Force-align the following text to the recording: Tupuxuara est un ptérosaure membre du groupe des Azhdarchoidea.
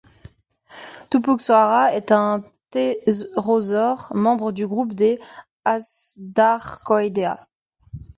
Tupuxuara 1.11 1.93
est 1.93 2.11
un 2.11 2.43
ptérosaure 2.71 4.11
membre 4.15 4.51
du 4.51 4.65
groupe 4.65 4.93
des 4.95 5.19
Azhdarchoidea. 5.63 7.45